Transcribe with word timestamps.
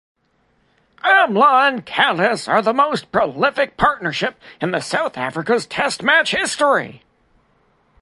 Amla 1.03 1.67
and 1.67 1.85
Kallis 1.85 2.47
are 2.47 2.63
the 2.63 2.73
most 2.73 3.11
prolific 3.11 3.77
partnership 3.77 4.35
in 4.59 4.81
South 4.81 5.15
Africa's 5.15 5.67
test 5.67 6.01
match 6.01 6.31
history. 6.31 7.03